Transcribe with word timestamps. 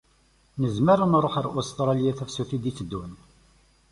Nezmer 0.61 0.99
ad 0.99 1.09
nṛuḥ 1.11 1.33
ar 1.39 1.47
Ustṛaliya 1.59 2.13
tafsut 2.17 2.51
i 2.57 2.57
d-iteddun. 2.63 3.11